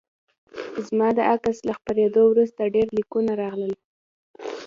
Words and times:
زما 0.87 1.07
د 1.17 1.19
عکس 1.33 1.57
له 1.67 1.73
خپریدو 1.77 2.21
وروسته 2.27 2.71
ډیر 2.75 2.87
لیکونه 2.97 3.31
راغلل 3.43 3.73